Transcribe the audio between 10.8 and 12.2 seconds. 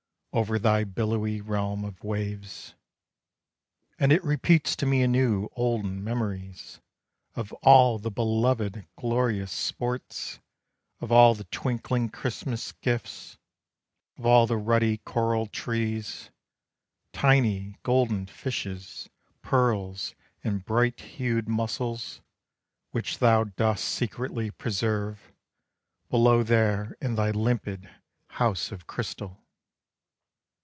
Of all the twinkling